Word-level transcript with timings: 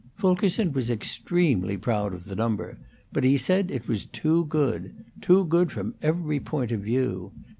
Fulkerson 0.15 0.71
was 0.73 0.89
extremely 0.89 1.77
proud 1.77 2.11
of 2.15 2.25
the 2.25 2.35
number; 2.35 2.79
but 3.13 3.23
he 3.23 3.37
said 3.37 3.69
it 3.69 3.87
was 3.87 4.05
too 4.05 4.45
good 4.45 4.95
too 5.21 5.45
good 5.45 5.71
from 5.71 5.93
every 6.01 6.39
point 6.39 6.71
of 6.71 6.79
view. 6.79 7.31